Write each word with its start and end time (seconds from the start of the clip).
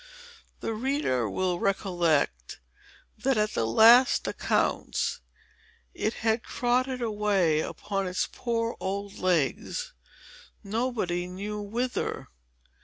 The 0.61 0.73
reader 0.73 1.29
will 1.29 1.59
recollect, 1.59 2.59
that 3.19 3.37
at 3.37 3.51
the 3.53 3.67
last 3.67 4.27
accounts, 4.27 5.19
it 5.93 6.15
had 6.25 6.41
trotted 6.41 7.03
away 7.03 7.59
upon 7.59 8.07
its 8.07 8.25
poor 8.31 8.75
old 8.79 9.19
legs, 9.19 9.93
nobody 10.63 11.27
knew 11.27 11.61
whither. 11.61 12.29